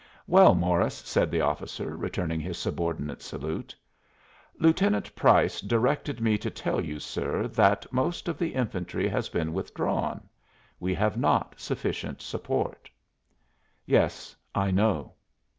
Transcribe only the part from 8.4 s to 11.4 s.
infantry has been withdrawn. We have